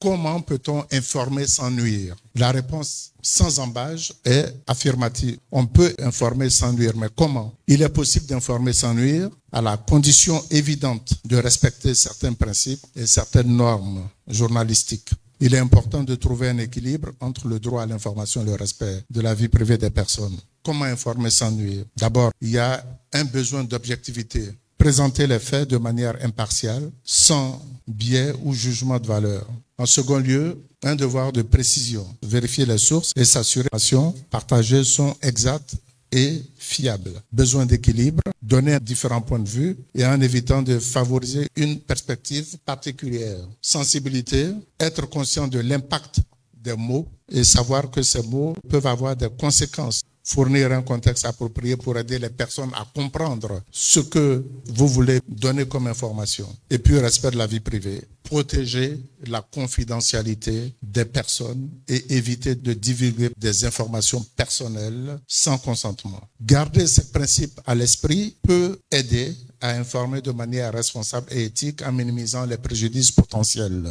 Comment 0.00 0.40
peut-on 0.40 0.84
informer 0.92 1.48
sans 1.48 1.72
nuire? 1.72 2.14
La 2.36 2.52
réponse 2.52 3.10
sans 3.20 3.58
embâge 3.58 4.12
est 4.24 4.54
affirmative. 4.68 5.38
On 5.50 5.66
peut 5.66 5.92
informer 5.98 6.50
sans 6.50 6.72
nuire, 6.72 6.92
mais 6.96 7.08
comment? 7.16 7.52
Il 7.66 7.82
est 7.82 7.88
possible 7.88 8.26
d'informer 8.26 8.72
sans 8.72 8.94
nuire 8.94 9.28
à 9.50 9.60
la 9.60 9.76
condition 9.76 10.40
évidente 10.50 11.14
de 11.24 11.36
respecter 11.36 11.96
certains 11.96 12.32
principes 12.32 12.86
et 12.94 13.06
certaines 13.06 13.56
normes 13.56 14.08
journalistiques. 14.28 15.10
Il 15.40 15.54
est 15.54 15.58
important 15.58 16.04
de 16.04 16.14
trouver 16.14 16.48
un 16.50 16.58
équilibre 16.58 17.10
entre 17.20 17.48
le 17.48 17.58
droit 17.58 17.82
à 17.82 17.86
l'information 17.86 18.42
et 18.42 18.46
le 18.46 18.54
respect 18.54 19.02
de 19.10 19.20
la 19.20 19.34
vie 19.34 19.48
privée 19.48 19.78
des 19.78 19.90
personnes. 19.90 20.36
Comment 20.64 20.84
informer 20.84 21.30
sans 21.30 21.50
nuire? 21.50 21.84
D'abord, 21.96 22.30
il 22.40 22.50
y 22.50 22.58
a 22.58 22.84
un 23.12 23.24
besoin 23.24 23.64
d'objectivité. 23.64 24.48
Présenter 24.78 25.26
les 25.26 25.40
faits 25.40 25.68
de 25.68 25.76
manière 25.76 26.16
impartiale, 26.24 26.90
sans 27.04 27.60
biais 27.86 28.32
ou 28.44 28.54
jugement 28.54 28.98
de 29.00 29.06
valeur. 29.08 29.44
En 29.76 29.86
second 29.86 30.18
lieu, 30.18 30.56
un 30.84 30.94
devoir 30.94 31.32
de 31.32 31.42
précision. 31.42 32.06
Vérifier 32.22 32.64
les 32.64 32.78
sources 32.78 33.12
et 33.16 33.24
s'assurer 33.24 33.68
que 33.68 33.76
les 33.76 33.82
informations 33.82 34.14
partagées 34.30 34.84
sont 34.84 35.16
exactes 35.20 35.74
et 36.12 36.42
fiables. 36.56 37.20
Besoin 37.32 37.66
d'équilibre, 37.66 38.22
donner 38.40 38.78
différents 38.78 39.20
points 39.20 39.40
de 39.40 39.48
vue 39.48 39.76
et 39.94 40.06
en 40.06 40.20
évitant 40.20 40.62
de 40.62 40.78
favoriser 40.78 41.48
une 41.56 41.80
perspective 41.80 42.56
particulière. 42.64 43.40
Sensibilité, 43.60 44.50
être 44.78 45.06
conscient 45.08 45.48
de 45.48 45.58
l'impact 45.58 46.20
des 46.54 46.74
mots 46.74 47.08
et 47.30 47.42
savoir 47.44 47.90
que 47.90 48.02
ces 48.02 48.22
mots 48.22 48.54
peuvent 48.68 48.86
avoir 48.86 49.16
des 49.16 49.28
conséquences 49.28 50.02
fournir 50.28 50.72
un 50.72 50.82
contexte 50.82 51.24
approprié 51.24 51.76
pour 51.78 51.96
aider 51.96 52.18
les 52.18 52.28
personnes 52.28 52.70
à 52.74 52.86
comprendre 52.94 53.62
ce 53.70 54.00
que 54.00 54.44
vous 54.66 54.86
voulez 54.86 55.20
donner 55.26 55.66
comme 55.66 55.86
information. 55.86 56.46
Et 56.68 56.78
puis, 56.78 56.98
respect 56.98 57.30
de 57.30 57.38
la 57.38 57.46
vie 57.46 57.60
privée. 57.60 58.02
Protéger 58.24 59.00
la 59.26 59.40
confidentialité 59.40 60.74
des 60.82 61.06
personnes 61.06 61.70
et 61.88 62.14
éviter 62.14 62.54
de 62.54 62.74
divulguer 62.74 63.30
des 63.38 63.64
informations 63.64 64.22
personnelles 64.36 65.18
sans 65.26 65.56
consentement. 65.56 66.20
Garder 66.42 66.86
ces 66.86 67.10
principes 67.10 67.58
à 67.64 67.74
l'esprit 67.74 68.36
peut 68.46 68.78
aider 68.90 69.34
à 69.62 69.70
informer 69.70 70.20
de 70.20 70.30
manière 70.32 70.72
responsable 70.74 71.32
et 71.32 71.44
éthique 71.44 71.80
en 71.82 71.92
minimisant 71.92 72.44
les 72.44 72.58
préjudices 72.58 73.12
potentiels. 73.12 73.88